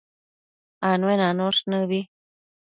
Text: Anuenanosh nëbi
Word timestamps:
Anuenanosh 0.91 1.61
nëbi 1.69 1.99